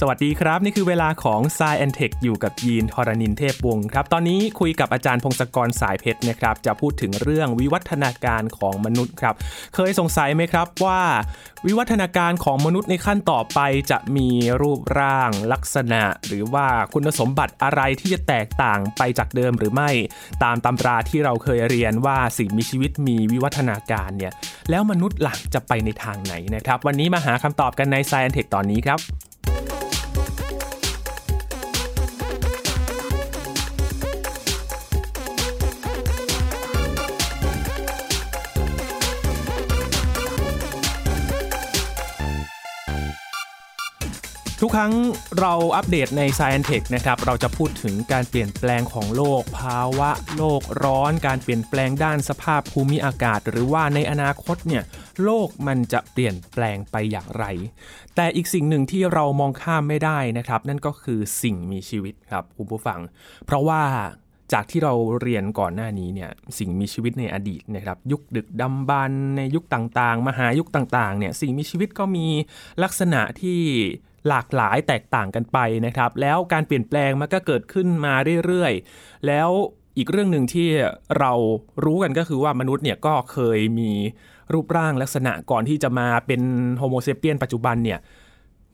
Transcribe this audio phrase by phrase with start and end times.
[0.00, 9.34] สวัสดีครับ นี่คือเวลาของ s ซแอนเทคอยู่กับยีนทรณินเทพวงศ์ครับ ตอนนี้คุยกับอาจารย์พงศกรสายเพชรนะครับ จะพูดถึงเรื่องวิวัฒนาการของมนุษย์ครับ
[9.74, 11.02] เคยสงสัยไหมครับว่า
[11.66, 14.28] วิวัฒนาการของมนุษย์ในขั้นต่อไปจะมี
[14.60, 19.90] รูปร่างลักษณะ หรือว่าคุณสมบัติอะไรที่จะแตกต่างไปจากเดิมหรือไม่
[20.44, 24.32] ตามตำราที่เราเคยเรียนว่าสิ่งมีชีวิตมีวิวัฒนาการเนี่ย
[24.70, 29.00] แล้วมนุษย์หลักจะไปในทางไหนนะครับ วันนี้มาหาคำตอบกันใน s ซแอนเทคตอนนี้ครับ
[44.62, 44.92] ทุกครั้ง
[45.40, 54.82] เราอัปเดตใน Science Tech นะครับเราจะพูดถึงการเปลี่ยนแปลงของโลก ภาวะโลกร้อน การเปลี่ยนแปลงด้านสภาพภูมิอากาศ หรือว่าในอนาคตเนี่ย
[55.24, 57.44] โลกมันจะเปลี่ยนแปลงไปอย่างไร
[58.16, 63.00] แต่อีกสิ่งหนึ่งที่เรามองข้ามไม่ได้นะครับ นั่นก็คือสิ่งมีชีวิตครับคุณผู้ฟัง
[63.46, 63.82] เพราะว่า
[64.52, 72.26] จากที่เราเรียนก่อนหน้านี้เนี่ยสิ่งมีชีวิตในอดีตนะครับยุคดึกดำบรรในยุคต่างๆ มหายุคต่างๆเนี่ยสิ่งมีชีวิตก็มี
[72.82, 73.60] ลักษณะที่
[74.28, 78.14] หลากหลายแตกต่างกันไปนะครับ แล้วการเปลี่ยนแปลงมันก็เกิดขึ้นมา
[78.46, 79.48] เรื่อยๆ แล้ว
[79.96, 80.68] อีกเรื่องหนึ่งที่
[81.18, 81.32] เรา
[81.84, 83.90] รู้กันก็คือว่ามนุษย์เนี่ยก็เคยมี
[84.52, 86.42] รูปร่างลักษณะก่อนที่จะมาเป็น
[86.78, 87.98] โฮโมเซเปียนปัจจุบันเนี่ย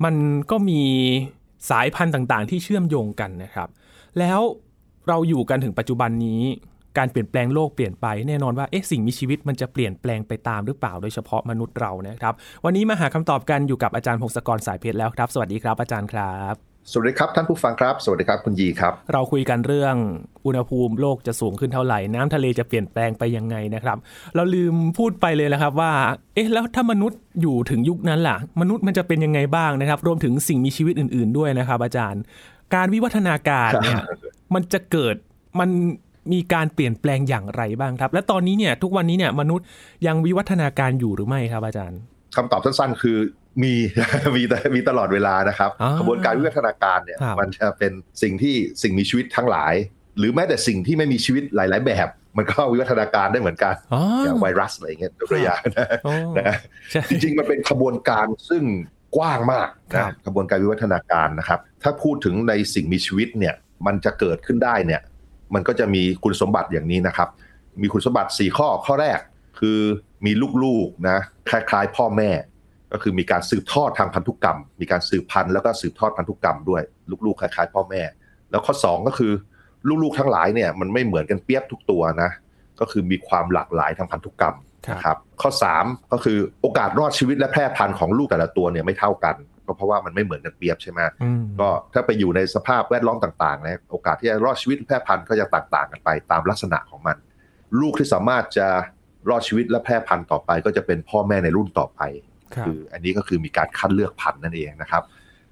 [0.05, 0.15] มัน
[0.51, 0.83] ก็มี
[1.71, 3.69] สายพันธุ์ต่างๆ ที่เชื่อมโยงกันนะครับ
[4.19, 4.41] แล้ว
[5.09, 6.43] เราอยู่กันถึงปัจจุบันนี้
[6.99, 16.55] การเปลี่ยนแปลงโลกเปลี่ยนไปแน่นอนว่าเอ๊ะสิ่งมีชีวิตมันจะเปลี่ยนแปลงไปตามหรือเปล่าโดยเฉพาะมนุษย์เรานะครับ วันนี้มาหาคำตอบกันอยู่กับอาจารย์พงศกรสายเพชรแล้วครับ สวัสดีครับอาจารย์ครับ
[16.93, 19.95] สวัสดีครับท่านผู้ฟังครับ สวัสดีครับคุณยีครับ เราคุยกันเรื่อง
[20.47, 23.99] อุณหภูมิโลกจะสูงขึ้นเท่าไหร่ น้ำทะเลจะเปลี่ยนแปลงไปยังไงนะครับ
[24.35, 25.93] เราลืมพูดไปเลยนะครับว่า
[26.35, 32.23] เอ๊ะแล้วถ้ามนุษย์อยู่ถึงยุคนั้นล่ะ มนุษย์มันจะเป็นยังไงบ้างนะครับ รวมถึงสิ่งมีชีวิตอื่น ๆ ด้วยนะครับ อาจารย์
[32.75, 34.03] การวิวัฒนาการเนี่ย
[34.55, 35.15] มันจะเกิด
[35.61, 35.71] มัน
[36.33, 39.67] มีการเปลี่ยนแปลงอย่างไรบ้างครับ และตอนนี้เนี่ยทุกวันนี้เนี่ยมนุษย์
[40.07, 42.01] ยังวิวัฒนาการอยู่หรือไม่ครับอาจารย์
[42.37, 43.17] คำตอบสั้นๆ คือ
[43.63, 43.73] มี
[44.37, 44.43] มี
[44.75, 47.93] มีตลอดเวลานะครับกระบวนการวิวัฒนาการเนี่ยมันจะเป็น
[48.23, 49.75] สิ่งที่สิ่งมีชีวิตทั้งหลาย
[50.19, 53.75] หรือแม้แต่สิ่งที่ไม่มีชีวิตหลาย ๆ แบบ มันก็วิวัฒนาการได้เหมือนกัน
[54.25, 55.63] อย่างไวรัสอะไรเงี้ยตัวอย่าง
[56.39, 56.57] นะ
[57.11, 58.63] จริงๆมันเป็นขบวนการซึ่ง
[59.17, 63.55] กว้างมากนะกระบวนการวิวัฒนาการนะครับ ถ้าพูดถึงในสิ่งมีชีวิตเนี่ย
[63.87, 65.01] มันจะเกิดขึ้นได้เนี่ย
[65.55, 67.29] มันก็จะมีคุณสมบัติอย่างนี้นะครับ
[67.83, 69.21] มีคุณสมบัติ 4 ข้อข้อแรก
[69.61, 69.79] คือ
[70.27, 70.33] มี
[70.65, 71.19] ลูกๆนะ
[71.51, 72.31] คล้ายๆ พ่อแม่
[72.93, 76.83] ก็คือมีการสืบทอดทางพันธุกรรม มีการสืบพันธุ์แล้วก็สืบทอดพันธุกรรมด้วย
[77.27, 78.03] ลูกๆคล้ายๆ พ่อแม่
[78.51, 79.33] แล้วข้อ 2 ก็คือ
[80.03, 82.31] ลูกๆทั้งหลายเนี่ยมันไม่เหมือนกันเปียบทุกตัวนะ
[82.81, 84.57] ก็คือมีความหลากหลายทางพันธุกรรม
[84.93, 85.51] นะครับข้อ
[85.81, 89.35] 3 ก็คือโอกาสรอดชีวิตและแพร่พันธุ์ของลูกแต่ละตัวเนี่ยไม่เท่ากัน
[89.67, 91.01] ก็เพราะว่ามันไม่เหมือนกันเปียบใช่ไหม
[91.61, 97.17] ก็ถ้าไปอยู่ในสภาพแวดล้อมต่างๆนะโอกาสที่จะรอดชีวิตแพร่พันธุ์ก็จะต่างๆกันไปตามลักษณะของมัน
[97.81, 98.69] ลูกที่สามารถจะ
[99.29, 102.01] รอดชีวิตและแพร่พันธุ์ต่อไป ก็จะเป็นพ่อแม่ในรุ่นต่อไป
[102.67, 105.03] คืออันนี้ก็คือมีการคัดเลือกพันธุ์นั่นเองนะครับ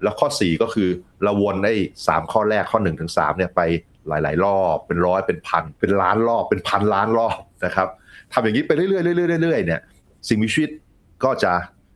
[0.03, 0.89] แล้วข้อ 4 ก็คือ
[1.23, 1.73] เราวนได้
[2.07, 3.61] สามข้อแรกข้อ1นถึงสเนี่ยไป
[4.07, 7.87] หลาย ๆ รอบเป็นร้อยเป็นพันเป็นล้านรอบเป็นพันล้านรอบนะครับ
[8.33, 9.81] ทำอย่างนี้ไปเรื่อยๆเรื่อยๆเรื่อยๆเนี่ย
[10.27, 10.71] สิ่งมีชีวิต
[11.23, 11.53] ก็จะ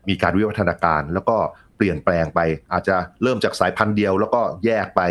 [0.09, 1.37] มีการวิวัฒนาการ แล้วก็
[1.77, 2.39] เปลี่ยนแปลงไป
[2.71, 5.01] อาจจะเริ่มจากสายพันธุ์เดียว แล้วก็แยกไป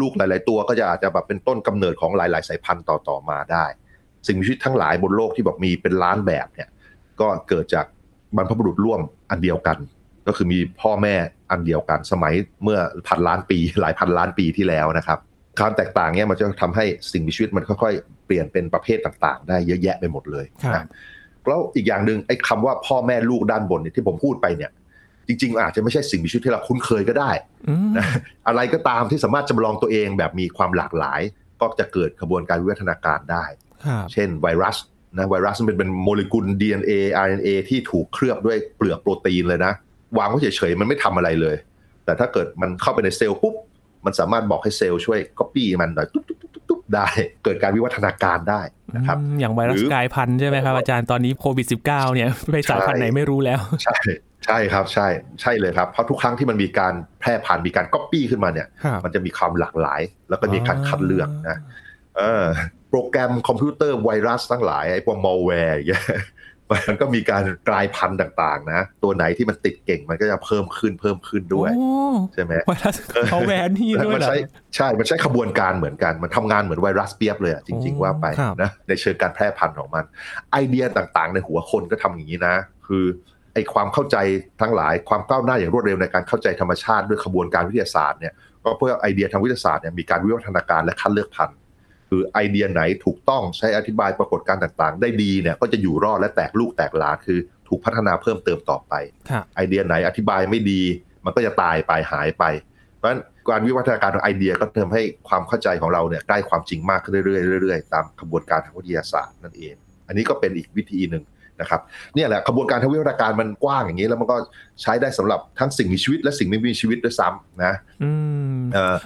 [0.00, 3.64] ลูกหลาย ๆ ตัวก็จะอาจจะแบบเป็นต้นกำเนิดของหลาย ๆ สายพันธุ์ต่อๆมาได้
[4.26, 6.68] สิ่งมีชีวิตทั้งหลายบนโลกที่บอกมีเป็นล้านแบบเนี่ย
[7.20, 7.86] ก็เกิดจาก
[8.36, 9.78] บรรพบุรุษร่วมอันเดียวกัน
[10.26, 11.14] ก็คือมีพ่อแม่
[11.50, 15.18] อันเดียวกัน สมัยเมื่อพันล้านปี หลายพันล้านปีที่แล้วนะครับ
[15.60, 20.86] การแตกต่างเนี่ยมันจะทำให้สิ่งมีชีวิตมันค่อยๆ เปลี่ยนเป็นประเภทต่างๆ ได้เยอะแยะไปหมดเลยนะ
[21.48, 24.70] แล้วอีกอย่างหนึ่งไอ้คาว่าพ่อแม่ลูกด้านบนเนี่ยที่ผมพูดไปเนี่ย
[25.26, 27.30] จริงๆอาจจะไม่ใช่สิ่งมีชีวิตที่เราคุ้นเคยก็ได้
[27.98, 28.06] นะ
[28.48, 31.20] อะไรก็ตามที่สามารถจำลองตัวเองแบบมีความหลากหลาย
[31.60, 33.44] ก็จะเกิดกระบวนการวิวัฒนาการได้
[34.12, 34.76] เช่นไวรัส
[35.18, 36.92] นะไวรัสมันเป็นโมเลกุล DNA
[37.24, 39.72] RNA ที่ถูกเคลือบด้วยเปลือกโปรตีนเลยนะ
[40.18, 41.56] วางไว้เฉยๆ มันไม่ทำอะไรเลย
[42.04, 43.54] แต่ถ้าเกิดมันเข้าไปในเซลล์ปุ๊บ
[44.04, 47.06] มันสามารถบอกให้เซลล์ช่วยก๊อปปี้มันหน่อยตุ๊บๆได้
[47.44, 48.60] เกิดการวิวัฒนาการได้
[48.96, 53.98] นะครับอย่างไวรัสกลายพันธุ์ใช่ไหมครับอาจารย์ตอนนี้โควิด -19 เนี่ยไปสายพันธุ์ไหนไม่รู้แล้วใช่
[54.46, 55.06] ใช่ครับใช่
[55.40, 58.68] ใช่เลยครับ เพราะทุกครั้งที่มันมีการแพร่พันธุ์มีการก๊อปปี้ขึ้นมาเนี่ย
[59.04, 61.58] มันจะมีความหลากหลาย แล้วก็มีการคัดเลือกนะ
[62.16, 62.44] เออ
[62.90, 66.06] โปรแกรมคอมพิวเตอร์ไวรัสทั้งหลายไอ้พวกมอลแวร์อย่างเงี้ย
[66.72, 71.70] มันก็มีการกลายพันธุ์ต่าง ๆ นะ ตัวไหนที่มันติดเก่งมันก็จะเพิ่มขึ้นเพิ่มขึ้นด้วย
[72.34, 72.96] ใช่ไหมไวรัส
[73.28, 74.36] เขาแวนนี่ด้วยใช่
[74.76, 78.26] ใช่ มันใช้ขบวนการเหมือนกัน มันทำงานเหมือนไวรัสเปียบเลยจริง ๆ ว่าไป
[78.62, 80.04] นะในเชิงการแพร่พันธุ์ของมัน
[80.52, 82.54] ไอเดียต่างๆ ในหัวคนก็ทำอย่างนี้นะ
[82.86, 83.04] คือ
[83.54, 84.16] ไอ้ความเข้าใจ
[84.60, 88.34] ทั้งหลายความก้าวหน้าอย่างรวดเร็วในการเข้าใจธรรมชาติด้วยขบวนการวิทยาศาสตร์เนี่ย
[88.64, 91.58] ก็เพื่อไอเดียทางวิทยาศาสตร์เนี่ยมีการวิวัฒนาการและคัดเลือกพันธุ์
[92.08, 97.38] คือไอเดียไหนถูกต้องใช้อธิบายปรากฏการณ์ต่างๆ ได้ดีเนี่ยก็จะอยู่รอดและแตกลูกแตกหลาคือ
[97.68, 98.92] ถูกพัฒนาเพิ่มเติมต่อไป
[99.56, 100.82] ไอเดียไหนอธิบายไม่ดี
[101.24, 102.44] มันก็จะตายไปหายไป
[102.96, 109.74] เพราะฉะนั้นการวิวัฒนาการของไอเดียก็ทำให้ความเข้าใจของเราเนี่ยใกล้ความจริงมากขึ้นเรื่อยๆเรื่อยๆตามขบวนการทางวิทยาศาสตร์นั่นเอง
[110.06, 111.22] อันนี้ก็เป็นอีกวิธีหนึ่ง
[111.60, 111.80] นะครับ
[112.14, 114.36] เนี่ยแหละขบวนการทางวิวัฒนาการมันกว้างอย่างนี้ แล้วมันก็
[114.82, 117.74] ใช้ได้สำหรับทั้งสิ่งมีชีวิตและสิ่งไม่มีชีวิตด้วยซ้ำนะ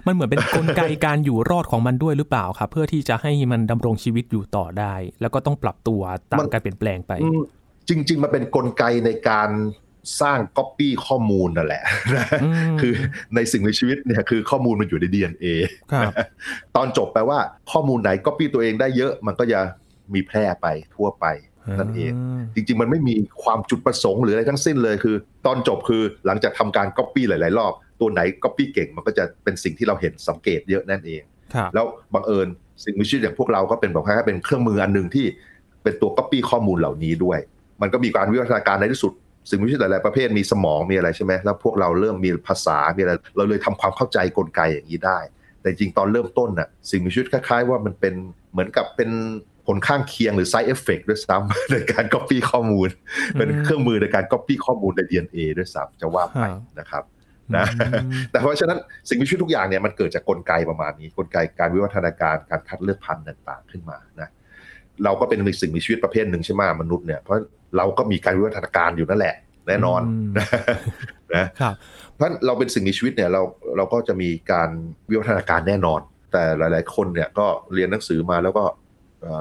[0.07, 6.01] มันเหมือนเป็นกลไกการอยู่รอดของมันด้วยหรือเปล่าครับ เพื่อที่จะให้มันดำรงชีวิตอยู่ต่อได้ แล้วก็ต้องปรับตัว
[6.33, 7.13] ตามการเปลี่ยนแปลงไป
[7.89, 9.51] จริง ๆ มันเป็นกลไกในการ
[10.21, 11.83] สร้างก๊อปปี้ข้อมูลนั่นแหละ
[12.81, 12.93] คือ
[13.35, 15.47] ในสิ่งมีชีวิตเนี่ยคือข้อมูลมันอยู่ใน DNA
[16.77, 17.39] ตอนจบแปลว่า
[17.73, 19.61] ข้อมูลไหนก๊อปปี้ตัวเองได้เยอะมันก็จะ
[20.15, 20.67] มีแพร่ไป
[20.97, 21.27] ทั่วไป
[21.79, 22.13] นั่นเอง
[22.55, 25.17] จริง ๆ มันไม่มีความจุดประสงค์หรืออะไรทั้งสิ้นเลยคือ
[25.47, 31.23] ตอนจบคือหลังจากทำการก๊อปปี้หลาย ๆ รอบ ตัวไหนก๊อปปี้เก่งมันก็จะเป็นสิ่งที่เราเห็นสังเกตเยอะนั่นเอง
[31.75, 31.85] แล้ว
[32.15, 32.49] บังเอิญ
[32.85, 35.27] สิ่งมีชีวิตอย่างพวกเราก็เป็นแบบแค่เป็นเครื่องมืออันหนึ่งที่
[35.83, 37.39] เป็นตัวก๊อปปี้ข้อมูลเหล่านี้ด้วย
[37.83, 39.13] มันก็มีการวิวัฒนาการในที่สุด
[39.51, 45.19] สิ่งมีชีวิตหลาย ๆ ประเภทมีสมองมีอะไรใช่ไหมแล้วพวกเราเริ่มมีภาษามีอะไรเราเลยทำความเข้าใจกลไกอย่างนี้ได้
[45.61, 48.15] แต่จริงตอนเริ่มต้นน่ะสิ่งมีชีวิตคล้าย ๆ ว่ามันเป็น
[48.53, 49.11] เหมือนกับเป็น
[49.67, 52.89] ผลข้างเคียงหรือ side effect ด้วยซ้ำในการ copy ข้อมูล
[53.39, 56.45] เป็นเครื่องมือในการ copy ข้อมูลใน DNA ด้วยซ้ำจะว่าไป
[56.81, 57.05] นะครับ
[57.57, 57.67] นะ
[58.31, 58.79] แต่เพราะฉะนั้น
[59.09, 64.29] สิ่งมีชีวิตทุกอย่างเนี่ยมันเกิดจากกลไกประมาณนี้ กลไกการวิวัฒนาการการคัดเลือกพันธุ์ต่างๆ ขึ้นมานะ
[65.05, 67.37] เราก็เป็นสิ่งมีชีวิตประเภทหนึ่งใช่ไหมมนุษย์เนี่ยเพราะ
[67.77, 69.35] เราก็มีการวิวัฒนาการอยู่นั่นแหละ
[69.69, 70.01] แน่นอน
[71.35, 71.47] นะ
[72.15, 73.43] เพราะเราเป็นสิ่งมีชีวิตเนี่ยเรา
[73.77, 74.69] เราก็จะมีการ
[75.11, 76.01] วิวัฒนาการแน่นอน
[76.33, 78.65] แต่หลาย ๆ คนเนี่ยก็เรียนหนังสือมาแล้วก็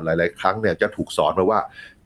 [0.05, 1.59] หลาย ๆ ครั้งเนี่ยจะถูกสอนมาว่า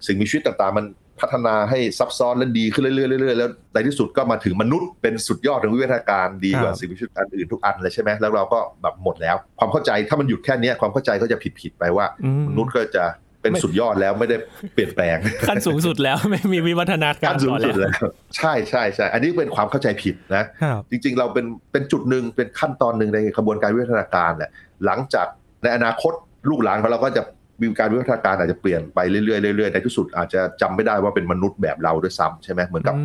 [0.06, 0.86] สิ่งมีชีวิตต่าง ๆ มัน
[1.22, 12.06] พัฒนาให้ซับซ้อนและดีขึ้นเรื่อยๆเรื่อยๆแล้วในที่สุดก็มาถึงมนุษย์เป็นสุดยอดของวิวัฒนาการดีกว่าสิ่งมีชีวิตอันอื่นทุกอันเลยใช่ไหมแล้วเราก็แบบหมดแล้ว ความเข้าใจถ้ามันหยุดแค่นี้ความเข้าใจก็จะผิดๆไปว่า
[12.50, 13.04] มนุษย์ก็จะ
[13.42, 14.38] เป็นสุดยอดแล้วไม่ได้
[14.74, 15.18] เปลี่ยนแปลง
[15.50, 18.00] ขั้นสูงสุดแล้วไม่มีวิวัฒนาการขั้นสูงสุดแล้ว
[18.38, 20.44] ใช่ใช่ใช่อันนี้เป็นความเข้าใจผิดนะ
[20.90, 24.52] จริง ๆ เราเป็นเป็นจุดหนึ่งเป็นขั้นตอนหนึ่งในกระบวนการวิวัฒนาการแหละ
[24.86, 25.28] หลังจาก
[25.64, 26.14] ในอนาคต
[26.50, 27.24] ลูกหลานของเราก็จะ
[27.62, 32.96] วิวการวิวัฒนาการอาจจะเปลี่ยนไปเรื่อยๆเรื่อยๆในที่สุดอาจจะจำไม่ได้ว่าเป็นมนุษย์แบบเราด้วยซ้ำใช่ไหมเหมือนกับ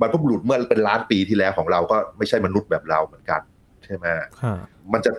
[0.00, 3.40] บรรพบุรุษเมื่อเป็นล้านปีที่แล้วของเราก็ไม่ใช่มนุษย์แบบเราเหมือนกัน
[3.84, 4.06] ใช่ไหม
[4.92, 5.10] มันจะ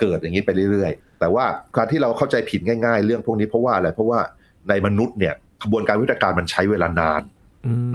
[0.00, 1.44] เกิดอย่างนี้ไปเรื่อยๆ แต่ว่า
[1.76, 4.20] การที่เราเข้าใจผิดง่ายๆ เรื่องพวกนี้เพราะว่าอะไรเพราะว่า
[4.68, 7.22] ในมนุษย์เนี่ยกระบวนการวิวัฒนาการมันใช้เวลานาน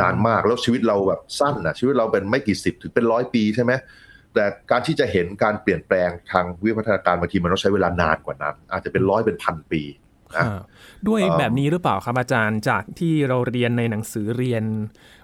[0.01, 3.71] นานมากแล้วชีวิตเราแบบสั้นนะชีวิตเราเป็นไม่กี่สิบถึงเป็นร้อยปีใช่ไหม
[4.33, 9.81] แต่การที่จะเห็นการเปลี่ยนแปลงทางวิวัฒนาการบางทีมันต้องใช้เวลานานกว่านั้น อาจจะเป็นร้อยเป็นพันปี
[11.07, 14.63] ด้วยแบบนี้หรือเปล่าครับอาจารย์จากที่เราเรียนในหนังสือเรียน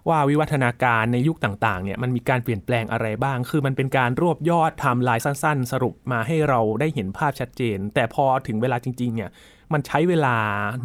[0.10, 9.30] ว่าวิวัฒนาการในยุคต่างๆเนี่ยมันมีการเปลี่ยนแปลงอะไรบ้าง คือมันเป็นการรวบยอดทำลายสั้น ๆ สรุปมาให้เราได้เห็นภาพชัดเจน แต่พอถึงเวลาจริง ๆ เนี่ย
[9.74, 10.38] มันใช้เวลา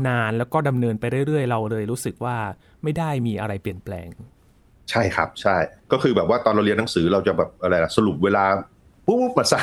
[0.08, 2.36] นานแล้วก็ดำเนินไปเรื่อย ๆ เราเลยรู้สึกว่า
[2.82, 4.08] ไม่ได้มีอะไรเปลี่ยนแปลง
[4.90, 5.56] ใช่ครับใช่
[5.92, 8.44] ก็คือแบบว่าตอนเราเรียนหนังสือเราจะแบบอะไรสรุปเวลา
[9.06, 9.60] ปุ๊บมาใส่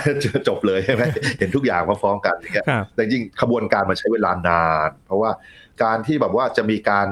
[0.48, 1.04] จบเลยใช่ไหม
[1.40, 5.32] เห็นทุกอย่างมาฟ้องกันอย่างเงี้ยแต่จริงขบวนการมันใช้เวลานาน เพราะว่า
[5.84, 7.08] การที่แบบว่าจะมีการ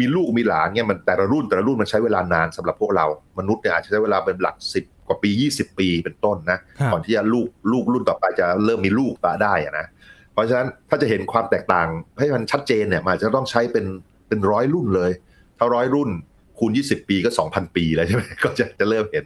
[0.00, 3.06] มีลูกมีหลานเนี่ยมันแต่ละรุ่นแต่ละรุ่นมันใช้เวลานานสำหรับพวกเรา
[3.38, 6.58] มนุษย์เนี่ยอาจจะใช้เวลาเป็นหลักสิบกว่าปียี่สิบปีเป็นต้นนะ
[6.92, 9.86] ก่อนที่จะลูกลูกรุ่นต่อไปจะเริ่มมีลูกตาได้อะนะ
[10.32, 11.88] เพราะฉะนั้นถ้าจะเห็นความแตกต่าง
[12.18, 13.86] ให้มันชัดเจนเนี่ยมันจะต้องใช้เป็น
[14.28, 15.10] เป็นร้อยรุ่นเลย
[15.58, 16.10] ถ้าร้อยรุ่น
[16.58, 19.24] คูณยี่สิบปีก็สองพันปีแล้วใช่ไหมก็จะจะเริ่มเห็น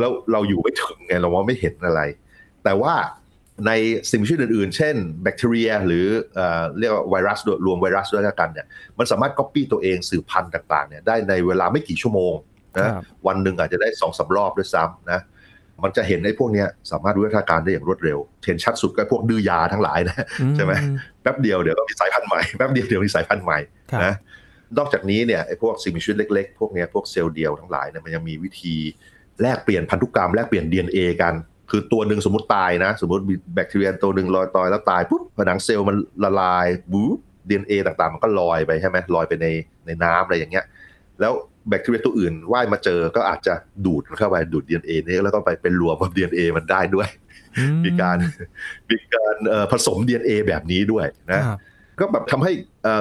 [0.00, 2.00] แล้วเราอยู่ไม่ถึงไงเราว่าไม่เห็นอะไร
[2.64, 2.94] แต่ว่า
[3.66, 3.72] ใน
[4.10, 6.06] สิ่งมีชีวิตอื่นๆ เช่นแบคทีเรีย หรือ
[6.78, 8.66] เรียกว่าไวรัสรวมไวรัสด้วยกันเนี่ย
[8.98, 12.34] มันสามารถก๊อปปี้ตัวเองสืบพันธุ์ต่างๆเนี่ยได้ในเวลาไม่กี่ชั่วโมง
[12.78, 12.90] นะ
[13.26, 15.20] วันหนึ่งอาจจะได้สองสารอบด้วยซ้ำนะ
[15.84, 20.26] มันจะเห็นในพวกนี้สามารถวิวัฒนาการได้อย่างรวดเร็ว เห็นชัดสุดก็พวกดื้อยาทั้งหลายนะ
[20.56, 20.72] ใช่ไหม
[21.22, 23.58] แป๊บเดียวเดี๋ยวก็มีสายพันธุ์ใหม่แป๊บเดียวเดี๋ยวมีสายพันธุ์ใหม่
[24.04, 24.14] นะ
[24.78, 28.74] นอกจากนี้เนี่ยไอ้พวกสิ่งมีชีวิตเล็กๆ พวกนี้พวกเซลล์เดียวทั้งหลายเนี่ยมันยังมีวิธี
[29.42, 31.34] แลกเปลี่ยนพันธุกรรมแลกเปลี่ยน DNA กัน
[31.70, 37.10] คือตัวหนึ่งสมมติตายนะ สมมติมีแบคทีเรียตัวหนึ่งลอยตอยแล้วตายปุ๊บผนังเซลล์มันละลายบู๊
[37.48, 39.46] ดีเอ็นเอต่างๆ มันก็ลอยไปใช่ไหมลอยไปใน
[39.86, 40.64] ในน้ำอะไรอย่างเงี้ย
[41.20, 41.32] แล้ว
[41.68, 43.54] แบคทีเรียตัวอื่นว่ายมาเจอก็อาจจะ
[43.86, 47.08] ดูดเข้าไปดูด DNA นี้แล้วก็ไปเป็นรวมกับ DNA มันได้ด้วย
[47.84, 48.18] มีการ
[48.90, 49.34] มีการ
[49.72, 51.42] ผสม DNA แบบนี้ด้วยนะ
[51.98, 52.52] ก็แบบทำให้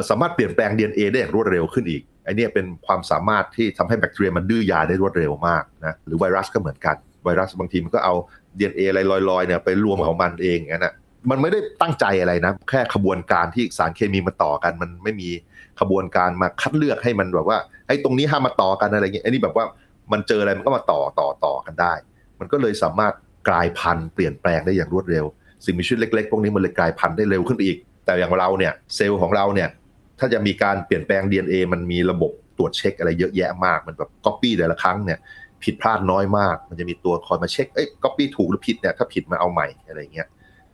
[0.10, 8.14] สามารถเปลี่ยนแปลง DNA ได้อย่างรวดเร็วขึ้นอีก ไอเนี้ยเป็นความสามารถที่ทำให้แบคทีเรียมันดื้อยาได้รวดเร็วมากนะหรือไวรัสก็เหมือนกันไวรัสบางทีมันก็เอา
[8.58, 10.94] DNA อะไรลอยๆเนี่ยไปรวมของมันเองนะ
[11.30, 15.30] มันไม่ได้ตั้งใจอะไรนะ แค่ขบวนการที่สารเคมีมาต่อกัน มันไม่มี
[15.80, 19.66] ขบวนการมาคัดเลือกให้มันแบบว่าไอ้ตรงนี้ห้ามมาต่อกันอะไรเงี้ยไอันนี้แบบว่า
[20.12, 21.94] มันเจออะไรมันก็มาต่อต่อต่อกันได้
[22.40, 23.14] มันก็เลยสามารถ
[23.50, 25.26] กลายพันธุ์เปลี่ยนแปลงได้อย่างรวดเร็ว
[25.66, 29.70] สิ่งมีชีวิตเล็กๆ พวกนี้มันเลยกลายพันธุ์ได้เร็วขึ้นไปอีก แต่อย่างเราเนี่ยเซลล์ของเราเนี่ย
[30.20, 35.20] ถ้าจะมีการเปลี่ยนแปลง DNA มันมีระบบตรวจเช็คอะไรเยอะแยะมาก มันแบบก๊อปปี้แต่ละครั้งเนี่ย
[35.64, 40.28] ผิดพลาดน้อยมาก มันจะมีตัวคอยมาเช็ค เอ้ยก๊อปปี้ถูกหรือผิดเนี่ย ถ้าผิดมาเอาใหม่อะไรเงี้ย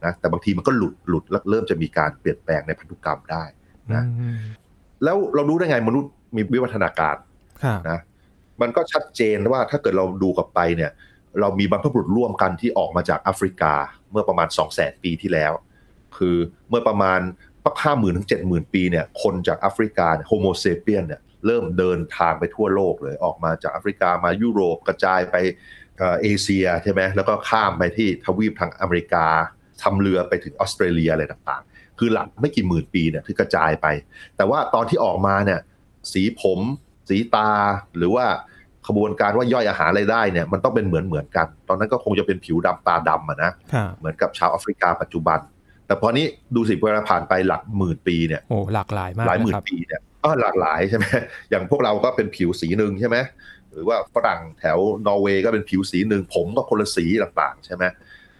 [0.03, 3.43] นะ แต่บางทีมันก็หลุด หลุดแล้วเริ่มจะมีการเปลี่ยนแปลงในพันธุกรรมได้
[3.93, 4.03] นะ
[5.03, 7.15] แล้วเรารู้ได้ไงมนุษย์มีวิวัฒนาการ
[7.89, 7.99] นะ
[8.61, 10.91] มันก็ชัดเจนว่าถ้าเกิดเราดูกลับไปเนี่ย
[11.39, 13.73] เรามีบรรพบุรุษร่วมกันที่ออกมาจากแอฟริกา
[14.11, 15.51] เมื่อประมาณ 2 0 0 0 0 0 ปีที่แล้ว
[16.17, 16.37] คือ
[16.69, 17.19] เมื่อประมาณ
[17.65, 25.35] สักห้าหมื่นถึงเจ็ดหมื่นปีเนี่ยคนจากแอฟริกาโฮโมเซเปียนเนี่ยเริ่มเดินทางไปทั่วโลกเลยออกมาจากแอฟริกามายุโรปกระจายไป
[26.21, 29.25] เอเชียใช่ไหมแล้วก็ข้ามไปที่ทวีปทางอเมริกา
[29.83, 33.87] ทำเรือไปถึงออสเตรเลียอะไรต่างๆ คือหลังไม่กี่หมื่นปีเนี่ยที่กระจายไป
[34.37, 35.59] แต่ว่าตอนที่ออกมาเนี่ย
[36.13, 36.59] สีผม
[37.09, 37.49] สีตา
[37.97, 38.25] หรือว่า
[38.87, 43.51] ขบวนการว่าย่อยอาหารอะไรได้เนี่ยมันต้องเป็นเหมือนเหมือนกัน ตอนนั้นก็คงจะเป็นผิวดำตาดำอะนะ
[43.99, 45.39] เหมือนกับชาวแอฟริกาปัจจุบัน
[45.91, 51.05] แต่พอนี้ดูสิเวลาผ่านไปหลักหมื่นปีเนี่ยโอ้หลากหลายมากหลายหมื่นปีเนี่ยก็หลากหลายใช่ไหม
[51.49, 53.17] อย่างพวกเราก็เป็นผิวสีหนึ่งใช่ไหม
[53.71, 57.83] หรือว่าฝรั่งแถวนอร์เวย์ก็เป็นผิวสีหนึ่งผมก็คนละสีต่างๆใช่ไหม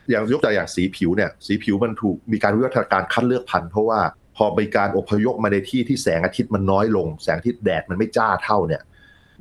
[0.09, 3.99] อย่างยกตัวอย่างสีผิวเนี่ยสีผิวมันถูกมีการวิวัฒนาการคัดเลือกพันธุ์เพราะว่า
[4.37, 8.81] พอมีการอพยพมาในที่ที่แสงอาทิตย์มันน้อยลง แสงอาทิตย์แดดมันไม่จ้าเท่าเนี่ย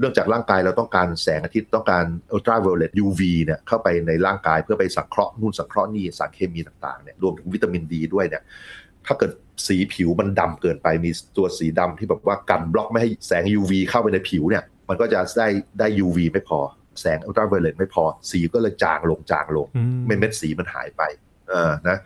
[0.01, 8.43] เนื่องจากร่างกายเราต้องการแสงอาทิตย์ต้องการอัลตราไวโอเลต UV เนี่ยเข้าไปในร่างกายเพื่อไปสังเคราะห์นู่นสังเคราะห์นี่สารเคมีต่างๆเนี่ยรวมถึงวิตามินดีด้วยเนี่ย
[9.07, 9.33] ถ้าเกิด
[9.67, 16.59] สีผิวมันดำเกินไปมีตัวสีดำที่แบบว่ากันบล็อกไม่ให้แสง UV เข้าไปในผิวเนี่ยมันก็จะได้ได้ UV ไม่พอ
[17.01, 19.67] แสงอัลตราไวโอเลตไม่พอ สีก็เลยจางลงจางลง
[20.07, 21.03] เม็ดสีมันหายไป
[21.49, 21.99] เออนะ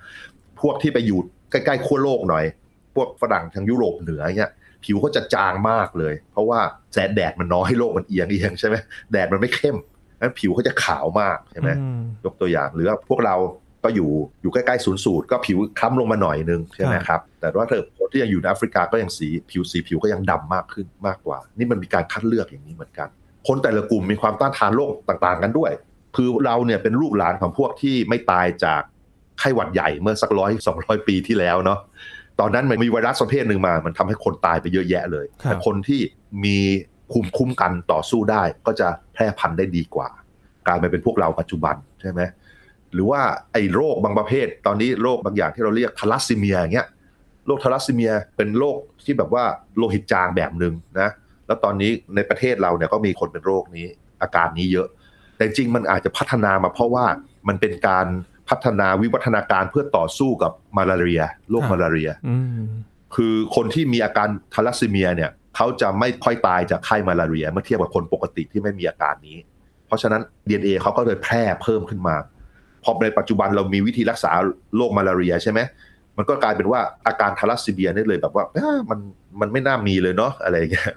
[0.60, 1.18] พวกที่ไปอยู่
[1.50, 2.44] ใกล้ๆขั้วโลกหน่อย
[2.94, 4.50] พวกฝรั่งทางยุโรปเหนือเนี่ย
[4.84, 6.60] ผิวก็จะจางมากเลย เพราะว่า
[6.94, 8.76] แสงแดดมันน้อยโลกมันเอียงเอียงใช่ไหม
[9.12, 9.76] แดดมันไม่เข้ม
[10.20, 11.70] นั้นผิวเขาจะขาวมากใช่ไหม
[12.24, 13.36] ยกตัวอย่างหรือว่าพวกเรา
[13.84, 14.10] ก็อยู่
[14.42, 23.08] อยู่ใกล้ๆศูนย์สูตรก็ผิวคล้ำลงมาหน่อยนึงใช่ไหมครับแต่ว่าเธอคนที่ยังอยู่ในแอฟริกาก็ยังสีผิวสีผิวก็ยังดำมากขึ้นมากกว่า นี่มันมีการคัดเลือกอย่างนี้เหมือนกัน
[23.46, 25.72] คนแต่ละกลุ่มมีความต้านทานโรคต่างๆ กันด้วย
[26.16, 28.82] คือเราเนี่ยเป็นลูกหลานของพวกที่ไม่ตายจาก
[29.38, 31.78] ไข้หวัดใหญ่เมื่อสักร้อยสองร้อยปีที่แล้วเนาะ
[32.40, 36.00] ตอนนั้นมันมีไวรัสประเภทหนึ่งมา มันทำให้คนตายไปเยอะแยะเลย แต่คนที่
[36.44, 36.58] มี
[37.12, 40.08] ภูมิคุ้มกันต่อสู้ได้ ก็จะแพร่พันธุ์ได้ดีกว่า
[40.68, 42.20] กลายไปเป็นพวกเราปัจจุบันใช่ไหม
[42.92, 43.20] หรือว่า
[43.52, 46.88] ไอ้โรคบางประเภท ตอนนี้โรคบางอย่างที่เราเรียกทาลัสซีเมียอย่างเงี้ย
[47.46, 49.44] โรคทาลัสซีเมียเป็นโรคที่แบบว่า
[49.76, 51.10] โลหิตจางแบบหนึ่งนะ
[51.46, 53.86] แล้วตอนนี้ในประเทศเราเนี่ยก็มีคนเป็นโรคนี้
[54.22, 54.88] อาการนี้เยอะ
[55.36, 57.04] แต่จริงมันอาจจะพัฒนามาเพราะว่า
[57.48, 58.06] มันเป็นการ
[58.48, 62.10] พัฒนาวิวัฒนาการเพื่อต่อสู้กับมาลาเรียโรคมาลาเรีย
[63.14, 69.38] คือคนที่มีอาการทาลัสซีเมียเนี่ยเขาจะไม่ค่อยตายจากไข้มาลาเรีย เมื่อเทียบกับคนปกติที่ไม่มีอาการนี้
[69.86, 72.16] เพราะฉะนั้น DNA เขาก็เลยแพร่เพิ่มขึ้นมา
[72.84, 74.30] พอในปัจจุบันเรามีวิธีรักษา
[74.76, 75.60] โรคมาลาเรียใช่ไหม
[76.16, 78.44] มันก็กลายเป็นว่าอาการทาลัสซีเมียนี่เลยแบบว่า
[78.90, 78.98] มัน
[79.40, 80.90] มันไม่น่ามีเลยเนาะอะไรเงี้ย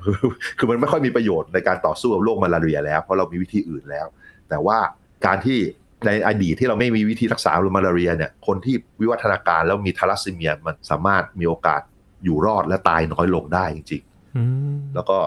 [0.58, 4.08] คือมันไม่ค่อยมีประโยชน์ในการต่อสู้กับโรคมาลาเรียแล้ว เพราะเรามีวิธีอื่นแล้ว
[4.50, 4.78] แต่ว่า
[5.26, 5.60] การที่
[6.06, 11.82] ในอดีตที่เราไม่มีวิธีรักษาโรมาลาเรียเนี่ยคนที่วิวัฒนาการแล้วมีทาลัสซีเมียมันสามารถมีโอกาส
[12.24, 15.18] อยู่รอดและตายน้อยลงได้จริงๆแล้วก็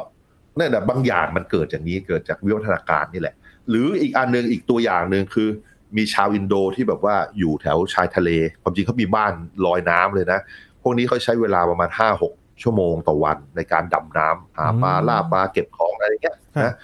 [0.57, 3.35] เนี่ยแต่บางอย่างมันเกิดจากนี้เกิดจากวิวัฒนาการนี่แหละ
[3.69, 5.49] หรืออีกอันหนึ่งอีกตัวอย่างหนึ่งคือ
[5.97, 8.31] มีชาวอินโดที่แบบว่าอยู่แถวชายทะเล
[8.62, 9.33] ความจริงเขามีบ้าน
[9.67, 10.41] ลอยน้ำเลยนะ
[10.83, 16.75] พวกนี้เขาใช้เวลาประมาณห้าหกชั่วโมงต่อวันในการดำน้ำหาปลาล่าปลาเก็บของอะไรเงี้ยนะ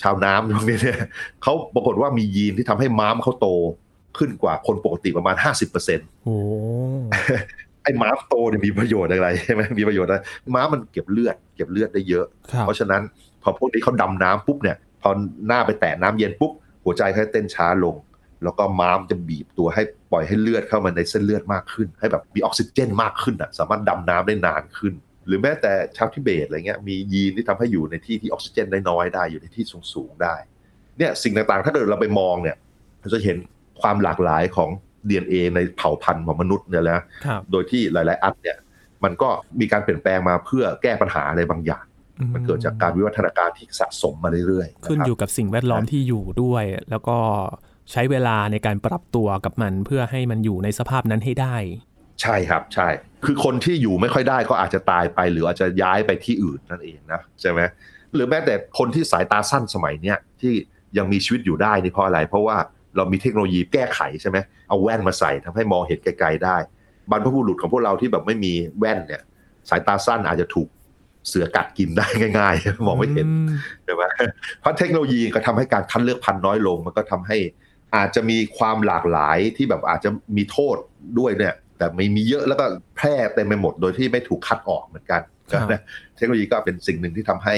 [0.00, 0.98] ชาวน้ำตรงนี้เนี่ย
[1.42, 3.48] เขาปรากฏว่ามียีนที่ทำให้ม้ามเขาโต
[4.18, 6.36] ขึ้นกว่าคนปกติประมาณห้าสิบเปอร์เซ็นต์โอ้
[7.82, 10.18] ไอ้ม้ามโตเนี่ยมีประโยชน์อะไรใช่ไหมมีประโยชน์อะไร
[10.54, 12.26] ม้ามันเก็บเลือด เก็บเลือดได้เยอะ
[12.60, 13.02] เพราะฉะนั้น
[13.42, 15.10] พอพวกนี้เขาดำน้ำปุ๊บเนี่ยพอ
[15.46, 16.52] หน้าไปแตะน้ำเย็นปุ๊บ
[16.84, 17.96] หัวใจเขาเต้นช้าลง
[18.44, 24.94] แล้วก็ม้ามจะบีบตัวให้ปล่อยให้เลือดเข้ามาในเส้นเลือดมากขึ้น ให้แบบมีออกซิเจนมากขึ้นอะสามารถดำน้ำได้นานขึ้น
[25.28, 30.34] หรือแม้แต่ชาวทิเบตอะไรเงี้ยมียีนที่ทำให้อยู่ในที่ที่ออกซิเจนได้น้อยได้อยู่ในที่สูงสูงได้
[30.98, 32.56] เนี่ยสิ่งต่างๆ ถ้าเกิดเราไปมองเนี่ย
[33.00, 33.36] เราจะเห็น
[33.80, 34.70] ความหลากหลายของ
[35.08, 37.02] DNA ในเผ่าพันธุ์ของมนุษย์เนี่ยแหละ
[37.50, 38.58] โดยที่หลาย ๆ อันเนี่ย
[39.04, 39.28] มันก็
[39.60, 41.84] มีการเปลี่ยนแปลงมาเพื่อแก้ปัญหาอะไรบางอย่าง
[42.34, 47.16] มันเกิดจากการวิวัฒนาการที่สะสมมาเรื่อยๆ ขึ้นอยู่กับสิ่งแวดล้อมที่อยู่ด้วย แล้วก็
[47.92, 51.56] ใช้เวลาในการปรับตัวกับมันเพื่อให้มันอยู่ในสภาพนั้นให้ได้
[52.22, 52.88] ใช่ครับใช่
[53.24, 57.60] คือคนที่อยู่ไม่ค่อยได้ก็อาจจะตายไป หรืออาจจะย้ายไปที่อื่นนั่นเองนะใช่ไหม
[58.14, 60.52] หรือแม้แต่คนที่สายตาสั้นสมัยเนี้ยที่
[60.98, 62.56] ยังมีชีวิตอยู่ได้นี่เพราะอะไร เพราะว่า
[62.96, 66.56] เรามีเทคโนโลยีแก้ไขใช่ไหมเอาแว่นมาใส่ทำให้มองเห็นไกลๆได้
[67.10, 69.22] บรรพบุรุษของพวกเราที่แบบไม่มีแว่นเนี่ย
[69.70, 70.68] สายตาสั้นอาจจะถูก
[71.28, 72.06] เสือกัดกินได้
[72.38, 73.26] ง่ายๆมองไม่เห็น
[73.84, 74.02] ใช่ไหม
[74.60, 77.38] เพราะเทคโนโลยีก็ทำให้การคัดเลือกพันธุ์น้อยลง มันก็ทำให้
[77.96, 80.76] อาจจะมีความหลากหลายที่แบบอาจจะมีโทษ
[81.18, 82.64] ด้วยเนี่ย แต่ไม่มีเยอะแล้วก็
[82.96, 85.20] แพร่เต็มไปหมดโดยที่ไม่ถูกคัดออกเหมือนกัน
[85.72, 85.80] นะ
[86.16, 87.56] เทคโนโลยีก็เป็นสิ่งหนึ่งที่ทำให้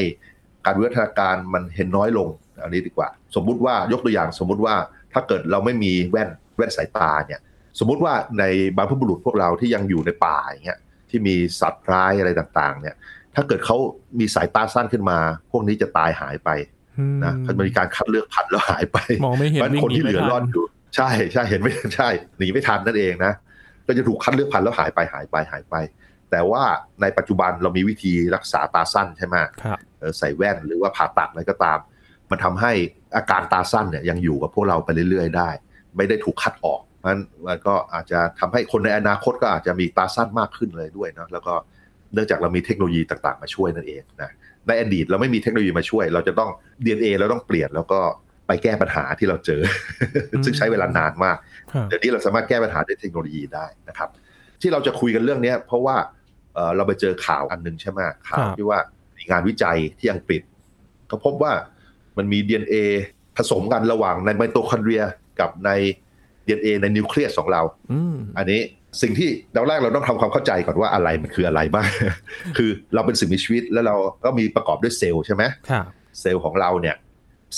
[0.65, 2.29] การวิวัฒนาการมันเห็นน้อยลง
[2.63, 4.75] อันนี้ดีกว่า สมมุติว่ายกตัวอย่างสมมุติว่า
[5.13, 7.41] ถ้าเกิดเราไม่มีแว่นแว่นสายตาเนี่ย
[7.79, 8.45] สมมุติว่าใน
[8.77, 10.79] บรรพบุรุษพวกเราที่ยังอยู่ในป่าอย่างเงี้ย
[11.11, 12.95] ที่มีสัตว์ร้ายอะไรต่างๆ เนี่ย
[13.35, 13.77] ถ้าเกิดเขา
[14.19, 15.19] มีสายตาสั้นขึ้นมา
[15.51, 16.51] พวกนี้จะตายหายไป
[17.25, 20.65] นะเขามีการคัดเลือกพันธุ์แล้วหายไปมองไม่เห็นคนที่เหลือรอดอยู่
[20.97, 22.09] ใช่ใช่เห็นไม่ใช่
[22.39, 23.33] หนีไม่ทันนั่นเองนะ
[23.91, 25.75] ก็จะถูกคัดเลือกพันธุ์แล้วหายไปหายไปหายไป
[26.31, 26.63] แต่ว่า
[27.03, 29.37] ในปัจจุบันเรามีวิธีรักษาตาสั้นใช่ไหม
[30.19, 31.79] ใส่แว่นหรือว่าผ่าตัดอะไรก็ตาม
[32.31, 32.73] มันทำให้
[33.17, 35.51] อาการตาสั้นเนี่ยยังอยู่กับพวกเราไปเรื่อยๆ ได้
[35.97, 41.55] ไม่ได้ถูกคัดออกมันมันก็อาจจะทำให้คนในอนาคตก็อาจจะมีตาสั้นมากขึ้นเลยด้วยนะแล้วก็
[42.15, 44.31] เนื่องจากเรามีเทคโนโลยีต่างๆ มาช่วยนั่นเองนะ
[44.67, 46.51] ในอดีตเราไม่มีเทคโนโลยีมาช่วย เราจะต้อง
[46.85, 48.01] DNA เราต้องเปลี่ยนแล้วก็
[48.51, 49.63] ไปแก้ปัญหาที่เราเจอ
[50.45, 51.37] ซึ่งใช้เวลานานมาก
[51.89, 54.09] เดี๋ยวนี้เราสามารถแก้ปัญหาด้วยเทคโนโลยีได้นะครับ
[54.61, 55.97] ที่เราจะคุยกันเรื่องนี้เพราะว่า
[56.77, 58.79] เราไปเจอข่าวอันหนึ่งใช่ไหมข่าวที่ว่า
[59.19, 60.43] มีงานวิจัยที่อังกฤษ
[61.09, 61.53] เขาพบว่า
[62.19, 62.75] มันมี DNA
[63.37, 65.03] ผสมกันระหว่างในไมโตคอนเดรีย
[65.41, 65.71] กับใน
[66.47, 67.63] DNA ในนิวเคลียสของเรา
[68.39, 68.61] อันนี้
[69.03, 71.89] สิ่งที่เราแรกเราต้องทำความเข้าใจก่อนว่าอะไรมันคืออะไรบ้าง
[72.57, 75.43] คือเราเป็นสิ่งมีชีวิตแล้วเราก็มีประกอบด้วยเซลล์ใช่ไหม
[76.21, 76.97] เซลล์ของเราเนี่ย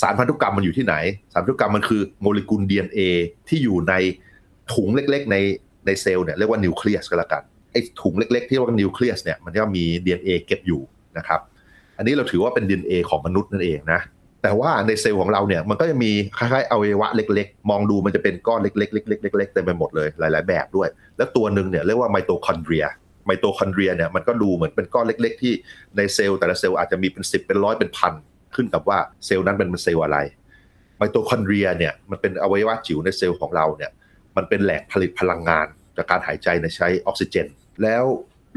[0.01, 0.95] สารพันธุกรรมมันอยู่ที่ไหน
[1.33, 2.99] สารพันธุกรรมมันคือโมเลกุล DNA
[3.49, 3.93] ที่อยู่ใน
[4.73, 5.37] ถุงเล็กๆ ใน
[5.85, 10.81] ในเซลล์เนี่ยเรียกว่านิวเคลียสก็แล้วกันไอ้ถุงเล็ก ๆ ที่เรียกว่านิวเคลียสเนี่ยมันก็มี DNA เก็บอยู่
[11.17, 11.39] นะครับ
[11.97, 14.01] อันนี้เราถือว่าเป็น DNA ของมนุษย์นั่นเองนะ
[14.43, 22.85] แต่ว่าในเซลล์ของเราเนี่ยมันก็จะมีคล้ายๆอวัยวะเล็กๆ มองดูมันจะเป็นก้อนเล็กๆเล็กๆเล็กๆเต็มไปหมดเลยหลายๆ แบบด้วย แล้วตัวหนึ่งเนี่ยเรียกว่าไมโตคอนเดรีย
[23.25, 25.53] ไมโตคอนเดรียเนี่ยมันก็ดูเหมือนเป็นก้อนเล็ก ๆ ที่
[25.97, 28.13] ในเซลล์แต่ละเซลล์อาจจะมีเป็นสิบเป็นร้อยเป็นพัน
[28.55, 30.17] ขึ้นกับว่าเซลล์นั้นเป็นเซลล์อะไร
[30.97, 33.91] ไมโตคอนเดรียเนี่ยมันเป็นอวัยวะจิ๋วในเซลล์ของเราเนี่ย
[34.37, 35.65] มันเป็นแหล่งผลิตพลังงาน
[35.97, 37.47] จากการหายใจในใช้ออกซิเจน
[37.83, 38.03] แล้ว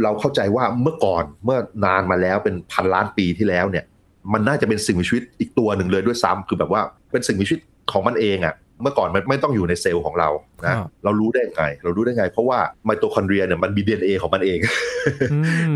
[0.02, 3.84] เราเข้าใจว่าเมื่อก่อนเมื่อนานมาแล้วเป็นพันล้านปีที่แล้วเนี่ย
[4.32, 10.28] มันน่าจะเป็นสิ่งมีชีวิตอีกตัวหนึ่งเลยด้วยซ้ำคือแบบว่าเป็นสิ่งมีชีวิตของมันเองอะ่ะเมื่อก่อนมันไม่ต้องอยู่ในเซลล์ของเรา
[10.66, 14.58] นะเรารู้ได้ไง เรารู้ได้ไง เพราะว่าไมโตคอนเดรียเนี่ยมันมี DNA ของมันเอง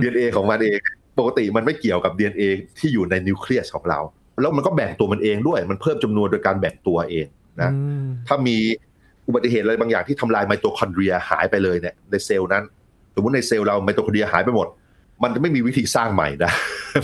[0.01, 0.79] DNA ของมันเอง
[1.21, 2.43] ปกติมันไม่เกี่ยวกับ DNA
[2.79, 4.01] ที่อยู่ในนิวเคลียสของเรา
[4.41, 7.27] แล้วมันก็แบ่งตัวมันเองด้วย มันเพิ่มจำนวนโดยการแบ่งตัวเอง
[7.63, 7.71] นะ
[8.29, 8.57] ถ้ามี
[9.27, 12.65] อุบัติเหตุอะไรบางอย่างที่ทำลายไมโตคอนเดรียหายไปเลยเนี่ยในเซลล์นั้น
[13.15, 14.67] สมมติในเซลล์เราไมโตคอนเดรียหายไปหมด
[15.23, 16.53] มันจะไม่มีวิธีสร้างใหม่นะ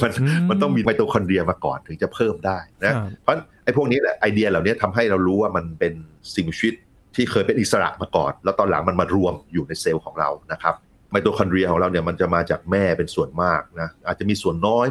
[0.03, 0.13] มัน
[0.51, 5.93] มันต้องมีไมโตคอนเดรียมาก่อนถึงจะเพิ่มได้นะเพราะไอ้พวกนี้แหละไอเดียเหล่านี้ทำให้เรารู้ว่ามันเป็น
[6.37, 6.75] สิ่งชีวิต
[7.15, 10.75] ที่เคยเป็นอิสระมาก่อน แล้วตอนหลังมันมารวมอยู่ในเซลล์ของเรานะครับ
[11.11, 14.87] ไมโตคอนเดรียของเราเนี่ยมันจะมาจากแม่เป็นส่วนมากนะอาจจะมีส่วนน้อย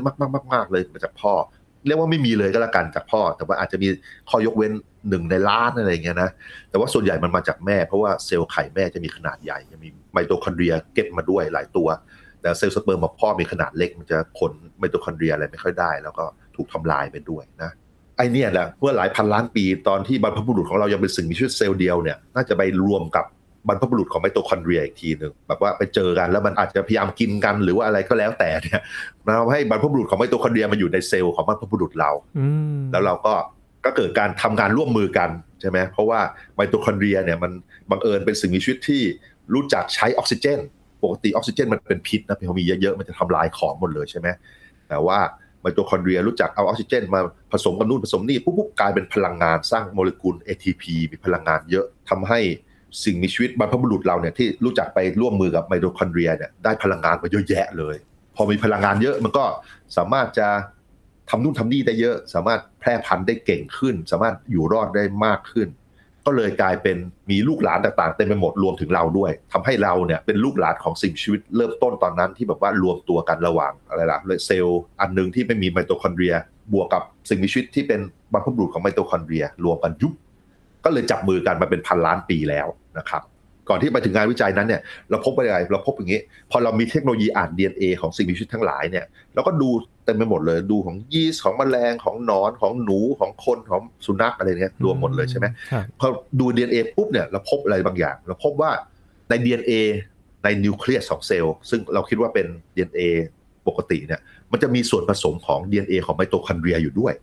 [0.53, 1.33] มากๆๆเลยมาจากพ่อ
[1.87, 3.87] เรียกว่าไม่มีเลยก็แล้วกันจากพ่อ แต่ว่าอาจจะมี
[4.29, 4.71] ข้อยกเว้น
[5.09, 6.29] หนึ่งในล้านอะไรเงี้ยนะ
[6.69, 11.87] แต่ว่าส่วนใหญ่มันมาจากแม่ เพราะว่าเซลล์ไข่แม่จะมีขนาดใหญ่จะมีไมโตคอนเดรียเก็บมาด้วยหลายตัว
[12.41, 16.25] แต่เซลล์สเปิร์มของพ่อมีขนาดเล็กมันจะขนไมโตคอนเดรียอะไรไม่ค่อยได้ แล้วก็
[16.55, 17.71] ถูกทำลายไปด้วยนะ
[18.17, 23.25] ไอเนี่ยแหละเมื่อหลายพันล้านปีตอนที่บรรพบุรุษของเรายังเป็นสิ่งมีชีวิตเซลล์เดียวเนี่ยน่าจะไปรวมกับ
[23.67, 28.81] บรรพบุรุษของไมโตคอนเดรียอีกทีหนึ่งแบบว่าไปเจอกันแล้วมันอาจจะพยายามกินกันหรือว่าอะไรก็แล้วแต่เนี่ย
[29.25, 32.11] เราให้บรรพบุรุษของไมโตคอนเดรียมาอยู่ในเซลล์ของบรรพบุรุษเรา
[32.91, 33.33] แล้วเราก็
[33.85, 35.29] ก็เกิดการทำงานร่วมมือกัน
[35.61, 36.19] ใช่ไหมเพราะว่า
[36.55, 37.51] ไมโตคอนเดรียเนี่ยมัน
[37.89, 39.01] บังเอิญเป็นสิ่งมีชีวิตที่
[39.53, 40.59] รู้จักใช้ออกซิเจน
[41.03, 44.27] ปกติออกซิเจนมันเป็นพิษนะพอมีเยอะๆมันจะทำลายของหมดเลยใช่ไหม
[44.89, 45.19] แต่ว่า
[45.61, 52.39] ไมโตคอนเดรียรู้จักเอาออกซิเจน มาผสมกับนู่นผสมนี่ปุ๊บกลายเป็นพลังงานสร้างโมเลกุล ATP มีพลังงานเยอะทำให้
[53.03, 57.95] สิ่งมีชีวิตบรรพบุรุษเราเนี่ยที่รู้จักไปร่วมมือกับไมโตคอนเดรียเนี่ยได้พลังงานมาเยอะแยะเลย
[58.35, 59.45] พอมีพลังงานเยอะมันก็
[59.97, 60.47] สามารถจะ
[61.29, 65.67] ทำนู่นทำนี่ได้เยอะ สามารถแพร่พันธุ์ได้เก่งขึ้น สามารถอยู่รอดได้มากขึ้น
[66.25, 66.97] ก็เลยกลายเป็น
[67.31, 76.35] มีลูกหลานต่างๆเต็มไปหมดรวมถึงเราด้วยทำให้เราเนี่ยเป็นลูกหลานของสิ่งชีวิตเริ่มต้นตอนนั้นที่แบบว่ารวมตัวกันระหว่างอะไรล่ะเซลล์อันหนึ่งที่ไม่มีไมโตคอนเดรีย
[76.73, 77.99] บวกกับสิ่งมีชีวิตที่เป็น
[78.33, 80.13] บรรพบุรุษของไมโตคอนเดรียรวมกันปุ๊บ
[80.85, 82.67] ก็เลยจับมือกันมาเป็นพันล้านปีแล้ว
[82.97, 83.23] นะครับ
[83.69, 86.21] ก่อนที่ไปถึงงานวิจัยนั้นเนี่ยเราพบอะไรเราพบอย่างนี้
[86.51, 89.69] พอเรามีเทคโนโลยีอ่าน DNA ของสิ่งมีชีวิตทั้งหลายเนี่ยเราก็ดู
[90.05, 95.45] เต็มไปหมดเลยดูของยีสต์ของแมลงของหนอนของหนูของคนของสุนัขอะไรเงี้ยรวมหมดเลยใช่ไหม
[95.99, 96.07] พอ
[96.39, 98.71] ดู DNA ปุ๊บเนี่ยเราพบอะไรบางอย่าง เราพบว่า
[99.29, 99.73] ใน DNA
[100.43, 103.01] ในนิวเคลียสของเซลล์ซึ่งเราคิดว่าเป็น DNA
[103.67, 104.21] ปกติเนี่ย
[104.51, 107.13] มันจะมีส่วนผสมของ DNA ของไมโตคอนเดรียอยู่ด้วย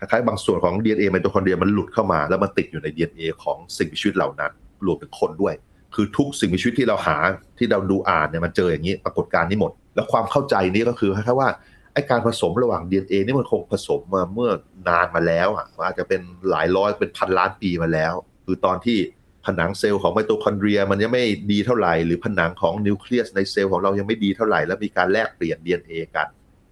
[0.00, 4.52] คล้ายบางส่วนของ DNA ไมโตคอนเดรียมันหลุดเข้ามา แล้วมันติดอยู่ใน DNA ของสิ่งมีชีวิตเหล่านั้น
[4.86, 5.54] รวมถึงคนด้วย
[5.94, 7.16] คือทุกสิ่งมีชีวิตที่เราหา
[7.58, 11.48] ที่เราดูอ่านเนี่ยมันเจออย่างนี้ปรากฏการณ์นี้หมด แล้วความเข้าใจนี้ก็คือแค่ว่า
[11.94, 14.50] ไอการผสมระหว่าง DNA นี่มันคงผสมมาเมื่อ
[14.88, 18.12] นานมาแล้วอะอาจจะเป็นหลายร้อยเป็นพันล้านปีมาแล้ว
[18.44, 18.98] คือตอนที่
[19.46, 26.26] ผนังเซลล์ของไมโตคอนเดรีย มันยังไม่ดีเท่าไหร่ หรือผนังของนิวเคลียสในเซลล์ของเรายังไม่ดีเท่าไหร่ แล้วมีการแลกเปลี่ยน DNA กัน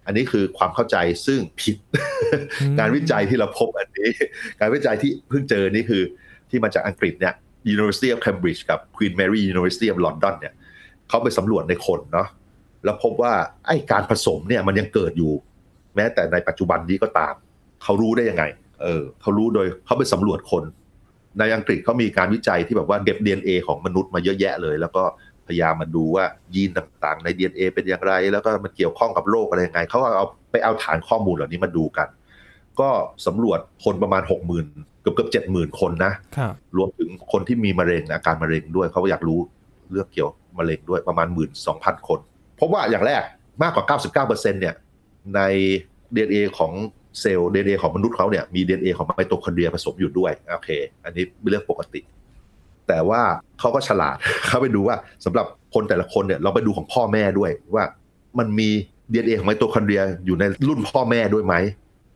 [0.09, 1.77] อันนี้คือความเข้าใจซึ่งผิด
[2.79, 4.09] การวิจัยที่เราพบอันนี้
[4.59, 6.03] การวิจัยที่เพิ่งเจอนี่คือ
[6.49, 7.33] ที่มาจากอังกฤษเนี่ย
[7.73, 10.53] University of Cambridge กับ Queen Mary University of London เนี่ย
[11.09, 12.27] เขาไปสำรวจในคนเนาะ
[12.85, 13.33] แล้วพบว่า
[13.67, 15.33] ไอ้การผสมเนี่ยมันยังเกิดอยู่
[15.95, 17.33] แม้แต่ในปัจจุบันนี้ก็ตาม
[17.83, 18.43] เขารู้ได้ยังไง
[18.83, 20.63] เออเขารู้โดยเขาไปสำรวจคน
[21.39, 25.03] ในอังกฤษเขามีการวิจัยที่แบบว่าเก็บ DNA ของมนุษย์มาเยอะแยะเลย แล้วก็
[25.49, 32.07] พยายามมาดูว่ายีนต่างๆ ใน DNA เป็นอย่างไร แล้วก็มันเกี่ยวข้องกับโรคอะไรยังไงเขาเอาไปเอาฐานข้อมูลเหล่านี้มาดูกัน
[32.79, 32.89] ก็
[33.27, 36.13] สำรวจคนประมาณ 6 0,000เกือบเกือบเจ็ดหมื่นคนนะ
[36.77, 39.39] รวมถึงคนที่มีมะเร็งอาการมะเร็งด้วยเขาอยากรู้
[39.91, 42.19] เรื่องเกี่ยวมะเร็งด้วยประมาณหมื่นสองพันคน
[42.59, 43.21] พบว่าอย่างแรก
[43.61, 43.85] มากกว่า
[44.27, 44.75] 99%เนี่ย
[45.35, 45.41] ใน
[46.15, 46.71] DNA ของ
[47.19, 50.69] เซลล์ DNA ของมนุษย์เขาเนี่ยมี DNA ของไมโตคอนเดรียผสมอยู่ด้วยโอเค
[51.03, 52.01] อันนี้เป็นเรื่องปกติ
[52.89, 53.21] แต่ว่า
[53.59, 54.15] เขาก็ฉลาด
[54.47, 57.83] เขาไปดูว่าสำหรับคนแต่ละคนเนี่ยเราไปดูของพ่อแม่ด้วยว่า
[58.39, 58.69] มันมี
[59.11, 61.55] DNA ของไมโตคอนเดรียอยู่ในรุ่นพ่อแม่ด้วยไหม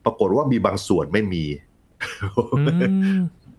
[0.06, 1.44] ปรากฏว่ามีบางส่วนไม่มี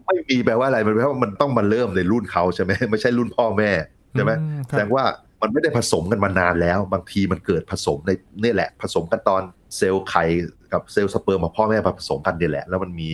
[0.07, 3.71] ไม่มีแปลว่าอะไรมันแปลว่ามันต้องมาเริ่มในรุ่นเขาใช่ไหมไม่ใช่รุ่นพ่อแม่
[4.13, 4.33] ใช่ไหม
[4.69, 5.05] แสดงว่า
[5.43, 8.11] มันไม่ได้ผสมกันมานานแล้ว บางทีมันเกิดผสมใน
[8.43, 9.43] นี่แหละ ผสมกันตอน
[9.77, 10.25] เซลล์ไข่
[10.73, 13.09] กับเซลล์สเปิร์มของพ่อแม่ผสมกันนี่แหละ แล้วมันมี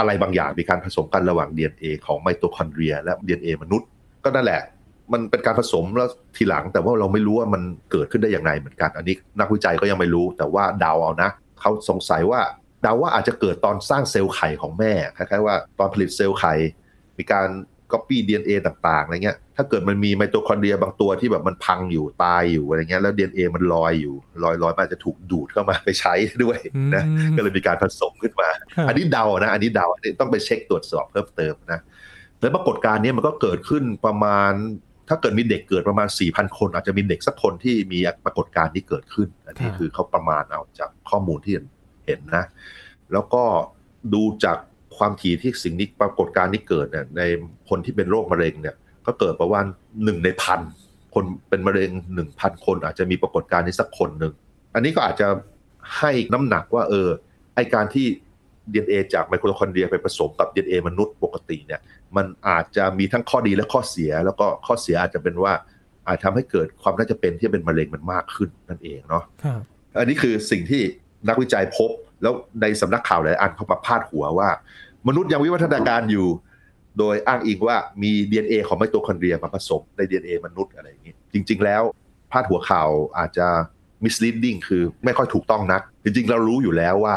[0.00, 3.88] อะไรบางอย่างมีการผสมกันระหว่าง DNA ของไมโตคอนเดรีย และ DNA มนุษย์
[4.24, 4.62] ก็นั่นแหละ
[5.12, 12.40] มันเป็นการผสมแล้วทีหลังแต่ว่าเราไม่รู้ว่ามันเกิดขึ้นได้อย่างไรเหมือนกัน อันนี้นักวิจัยก็ยังไม่รู้แต่ว่าเดาเอานะเขาสงสัยว่า
[12.82, 16.52] เดาว่าอาจจะเกิดตอนสร้างเซลล์ไข่ของแม่คล้ายๆว่าตอนผลิตเซลล์ไข่
[17.18, 17.48] มีการ
[17.92, 26.58] ก๊อปปี้ดีเต่างๆอะไรเงี้ยถ้าเกิดมันมีไมโตคอนเดรียบางตัวที่แบบมันพังอยู่ตายอยู่อะไรเงี้ยแล้วดีเมันลอยอยู่ลอยลอยมันจะถูกดูดเข้ามาไปใช้ด้วย
[26.94, 27.04] นะ
[27.36, 28.48] ก็เลยมีการผสมขึ้นมา
[28.88, 31.80] อันนี้เดานะ อันนี้เดาอันนี้ต้องไปเช็คตรวจสอบเพิ่มเติมนะ
[32.40, 34.52] แล้วปรากฏการณ์นี้มันก็เกิดขึ้นประมาณ
[35.08, 41.52] ถ้าเกิดมีเด็กเกิดประมาณ4ี่พันคน อาจจะมีเด็กสักคนที่มีปรากฏการณ์ที่เกิดขึ้น อันนี้คือเขาประมาณเอาจากข้อมูลที่
[42.06, 42.44] เห็นนะ
[43.12, 43.42] แล้วก็
[44.14, 44.58] ดูจาก
[44.96, 47.22] ความถี่ที่สิ่งนี้ปรากฏการณ์นี้เกิดเนี่ยใน
[47.68, 48.76] คนที่เป็นโรคมะเร็งเนี่ย
[49.06, 49.64] ก็เกิดประมาณ
[50.04, 50.60] หนึ่งในพัน
[51.14, 54.32] คนเป็นมะเร็งหนึ่งพันคนอาจจะมีปรากฏการณ์นี้สักคนหนึ่ง
[54.74, 55.28] อันนี้ก็อาจจะ
[55.98, 57.08] ให้น้ำหนักว่าเออ
[57.54, 58.06] ไอการที่
[58.72, 61.80] DNA จากไมโครคอนเดรียไปผสมกับ DNA มนุษย์ปกติเนี่ย
[62.16, 65.52] มันอาจจะมีทั้งข้อดีและข้อเสีย แล้วก็ข้อเสียอาจจะเป็นว่า
[66.06, 69.24] อาจทำให้เกิดความน่าจะเป็นที่เป็นมะเร็งมันมากขึ้นนั่นเองเนาะ
[69.98, 70.82] อันนี้คือสิ่งที่
[71.28, 71.90] นักวิจัยพบ
[72.22, 74.48] แล้วในสำนักข่าวหลายอันเขามาพาดหัวว่า
[75.08, 76.28] มนุษย์ยังวิวัฒนาการอยู่
[76.98, 81.82] โดยอ้างอิงว่ามี DNA ของไมโตคอนเดรียมาผสมใน DNA มนุษย์อะไรอย่างนี้ จริง ๆ แล้ว
[82.32, 83.46] พาดหัวข่าวอาจจะ
[84.04, 87.16] misleading คือไม่ค่อยถูกต้องนัก จริง ๆ เรารู้อยู่แล้วว่า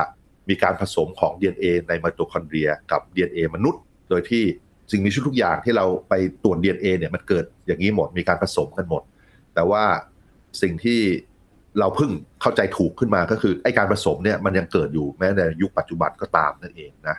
[0.50, 4.44] มีการผสมของ DNA ในไมโตคอนเดรียกับ DNA มนุษย์ โดยที่
[4.92, 6.14] สิ่งมีชีวิตทุกอย่างที่เราไป
[6.44, 9.04] ตรวจ DNA เนี่ยมันเกิดอย่างนี้หมดมีการผสมกันหมด
[9.54, 9.84] แต่ว่า
[10.62, 11.00] สิ่งที่
[11.80, 17.18] เราเพิ่งเข้าใจถูกขึ้นมาก็คือไอการผสมเนี่ยมันยังเกิดอยู่แม้ในยุคปัจจุบันก็ตามนั่นเองนะ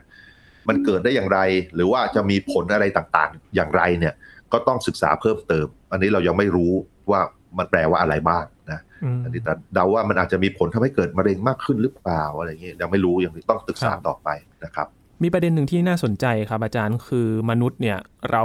[0.68, 1.38] มันเกิดได้อย่างไร
[1.74, 4.14] หรือว่าจะมีผลอะไรต่างๆ อย่างไรเนี่ย
[4.52, 6.72] ก็ต้องศึกษาเพิ่มเติม อันนี้เรายังไม่รู้
[7.10, 7.20] ว่า
[7.58, 8.80] มันแปลว่าอะไรบ้างนะ
[9.24, 14.28] อันนี้แต่เดาว่ามันอาจจะมีผลทำให้เกิดมะเร็งมากขึ้นหรือเปล่าอะไรเงี้ยยังไม่รู้ยังต้องศึกษาต่อไป
[14.64, 14.86] นะครับ
[15.22, 17.98] มีประเด็นหนึ่งที่น่าสนใจครับ อาจารย์คือมนุษย์เนี่ย
[18.30, 18.44] เรา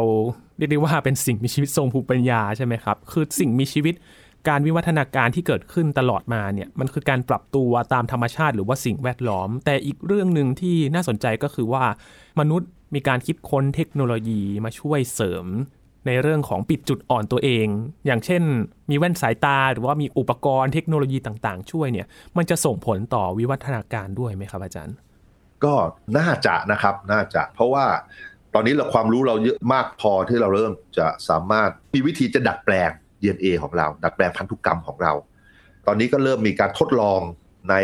[0.57, 3.95] เรียกได้ว่าเป็นสิ่งมีชีวิตทรงภูมิปัญญาใช่ไหมครับ คือสิ่งมีชีวิต
[4.47, 11.83] การวิวัฒนาการที่เกิดขึ้นตลอดมาเนี่ยมันคือการปรับตัวตามธรรมชาติหรือว่าสิ่งแวดล้อม แต่อีกเรื่องหนึ่งที่น่าสนใจก็คือว่า
[12.39, 15.45] มนุษย์มีการคิดค้นเทคโนโลยีมาช่วยเสริม
[16.07, 17.67] ในเรื่องของปิดจุดอ่อนตัวเอง
[18.05, 18.43] อย่างเช่น
[18.89, 24.95] มีแว่นสายตาหรือว่ามีอุปกรณ์เทคโนโลยีต่างๆ ช่วยเนี่ยมันจะส่งผลต่อวิวัฒนาการด้วยไหมครับอาจารย์
[25.63, 25.75] ก็
[26.17, 27.85] น่าจะนะครับน่าจะเพราะว่า
[28.53, 35.13] ตอนนี้เราความรู้เราเยอะมากพอที่เราเริ่มจะสามารถมีวิธีจะดัดแปลง DNA ของเรา ดัดแปลงพันธุกรรมของเรา
[35.87, 37.21] ตอนนี้ก็เริ่มมีการทดลอง
[37.69, 37.75] ใน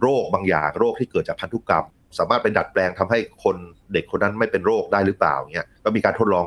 [0.00, 1.84] โรคบางอย่างโรคที่เกิดจากพันธุกรรม
[2.18, 3.56] สามารถไปดัดแปลงทำให้คน
[3.92, 6.46] เด็กคนนั้นไม่เป็นโรคได้หรือเปล่าเนี่ยก็มีการทดลอง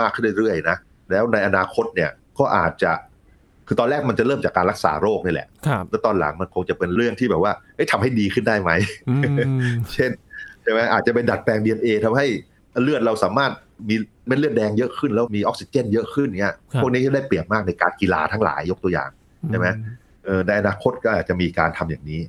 [0.00, 0.76] มากขึ้นเรื่อยๆนะ
[1.10, 2.92] แล้วในอนาคตเนี่ยก็อาจจะ
[3.66, 5.48] คือตอนแรกมันจะเริ่มจากการรักษาโรคนี่แหละ
[5.90, 7.52] แล้วตอนหลังมันคงจะเป็นเรื่องที่แบบว่า
[7.92, 8.70] ทำให้ดีขึ้นได้ไหม
[9.94, 10.10] เช่น
[10.62, 12.26] ใช่ไหมอาจจะเป็นดัดแปลง DNA ทำให้
[12.82, 13.52] เลือดเราสามารถ
[13.88, 13.96] มี
[14.28, 19.10] เม็ดเลือดแดงเยอะขึ้นแล้วมีออกซิเจนเยอะขึ้นเนี้ยพวกนี้จะได้เปรียบมากในการกีฬาทั้งหลายยกตัวอย่าง
[19.50, 19.66] ใช่ไหม
[20.24, 22.20] เออในอนาคตก็อาจจะมีการทำอย่างนี้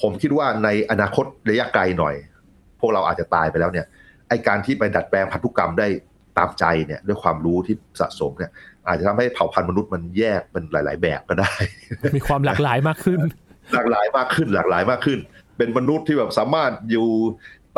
[0.00, 2.14] ผมคิดว่าในอนาคตระยะไกลหน่อย
[2.80, 3.86] พวกเราอาจจะตายไปแล้วเนี่ย
[4.28, 5.86] ไอการที่ไปดัดแปลงพันธุกรรมได้
[6.38, 8.50] ตามใจเนี่ยด้วยความรู้ที่สะสมเนี่ย
[8.88, 11.52] อาจจะทำให้เผ่าพันธุ์มนุษย์มันแยกเป็นหลาย ๆ แบบก็ได้
[12.16, 13.20] มีความหลากหลายมากขึ้น
[13.74, 15.18] หลากหลายมากขึ้นหลากหลายมากขึ้น
[15.56, 17.08] เป็นมนุษย์ที่แบบสามารถอยู่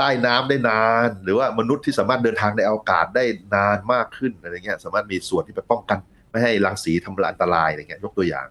[0.00, 3.24] ใต้น้ำได้นาน หรือว่ามนุษย์ที่สามารถเดินทางในอากาศได้
[3.56, 5.98] นานมากขึ้นอะไรเงี้ยสามารถมีส่วนที่ไปป้องกัน
[6.30, 8.46] ไม่ให้รังสีทำลายอันตรายอะไรเงี้ยยกตัวอย่าง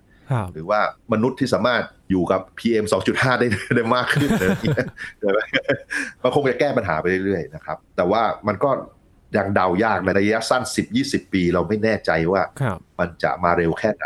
[0.54, 0.80] หรือว่า
[1.14, 4.88] มนุษย์ที่สามารถอยู่กับ PM 2.5 ได้ได้มากขึ้นอะไรเงี้ย
[6.24, 8.70] มันคงจะแก้ปัญหาไปเรื่อยๆนะครับ แต่ว่ามันก็
[9.38, 10.64] ยังเดายากในระยะสั้น
[10.98, 12.42] 10-20 ปี เราไม่แน่ใจว่า
[13.00, 14.06] มันจะมาเร็วแค่ไหน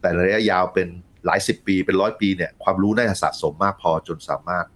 [0.00, 0.88] แต่ระยะยาวเป็น
[1.26, 4.66] หลายสิบปีเป็นร้อยปีเนี่ยความรู้น่าจะสะสมมากพอจนสามารถ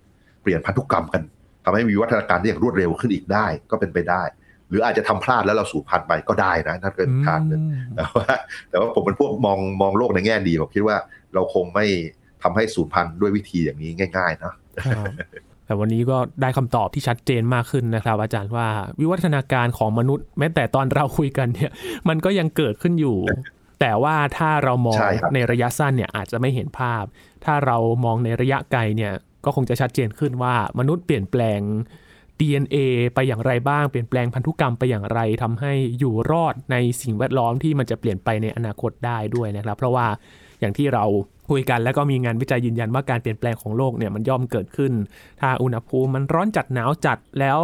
[0.43, 1.23] เปลี่ยนพันธุกรรมกัน
[1.71, 4.23] ทำให้มีวัฒนาการที่อย่างรวดเร็วขึ้นอีกได้ก็เป็นไปได้
[4.69, 7.63] หรืออาจจะทำพลาดแล้วเราสูญพันธุ์ไปก็ได้นะนั่นเป็นทางหนึ่ง
[7.97, 8.27] แต่ว่า
[8.71, 10.97] แต่ว่าผมเป็นพวกมองมองโลกในแง่ดีผมคิดว่า
[11.35, 11.87] เราคงไม่
[12.43, 14.53] ทำให้สูญพันธุ์ด้วยวิธีอย่างนี้ง่ายๆนะ
[15.67, 18.69] แต่วันนี้ก็ได้คำตอบที่ชัดเจนมากขึ้นนะครับ อาจารย์ว่า
[19.01, 21.71] วิวัฒนาการของมนุษย์ แม้แต่ตอนเราคุยกันเนี่ย
[22.09, 23.19] มันก็ยังเกิดขึ้นอยู่
[23.81, 24.99] แต่ว่าถ้าเรามอง
[25.35, 27.05] ในระยะสั้นเนี่ยอาจจะไม่เห็นภาพ
[27.45, 29.13] ถ้าเรามองในระยะไกลเนี่ย
[29.45, 31.61] ก็คงจะชัดเจนขึ้นว่ามนุษย์เปลี่ยนแปลง
[32.41, 32.77] DNA
[33.15, 40.07] ไปอย่างไรบ้าง เปลี่ยนแปลงพันธุกรรมไปอย่างไรทำให้อยู่รอดในสิ่งแวดล้อมที่มันจะเปลี่ยนไปในอนาคตได้ด้วยนะครับ เพราะว่า
[40.61, 41.05] อย่างที่เรา
[41.51, 44.93] คุยกันแล้วก็มีงานวิจัยยืนยันว่าการเปลี่ยนแปลงของโลกเนี่ยมันย่อมเกิดขึ้น
[45.41, 47.61] ถ้าอุณหภูมิมันร้อนจัดหนาวจัดแล้ว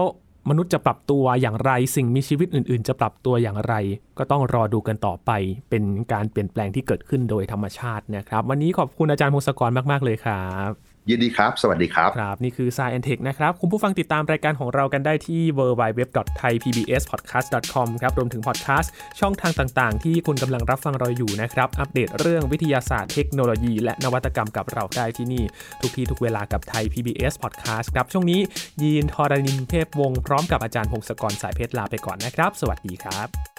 [0.51, 3.75] มนุษย์จะปรับตัวอย่างไร สิ่งมีชีวิตอื่น ๆ จะปรับตัวอย่างไร
[4.19, 5.31] ก็ต้องรอดูกันต่อไป
[5.71, 21.69] เป็นการเปลี่ยนแปลงที่เกิดขึ้นโดยธรรมชาตินะครับ วันนี้ขอบคุณอาจารย์พงศกรมาก ๆ เลยครับ ยินดีครครับ สวัสดีครับ ครับ นี่คือ s ายแอนเทคนะครับ คุณผู้ฟังติดตามรายการของเรากันได้ที่ www.thaipbspodcast.com ครับ รวมถึงพอดแคสต์ช่องทางต่างๆ ที่คุณกำลังรับฟังเราอยู่นะครับ
[21.81, 25.45] อัปเดตเรื่องวิทยาศาสตร์เทคโนโลยี และนวัตกรรมกับเราได้ที่นี่
[25.81, 28.41] ทุกที่ทุกเวลากับไทย PBS Podcast ครับ ช่วงนี้
[28.83, 33.56] ยีนทอรานินเทพวงศ์พร้อมกับอาจารย์พงศกรสายเพชรลาไปก่อนนะครับ สวัสดีครับ